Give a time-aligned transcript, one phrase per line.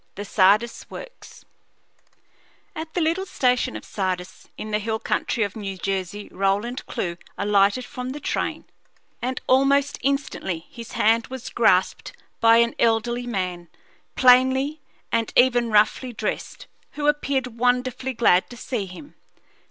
[0.15, 1.45] THE SARDIS WORKS
[2.75, 7.17] At the little station of Sardis, in the hill country of New Jersey, Roland Clewe
[7.37, 8.65] alighted from the train,
[9.21, 13.67] and almost instantly his hand was grasped by an elderly man,
[14.15, 19.13] plainly and even roughly dressed, who appeared wonderfully glad to see him.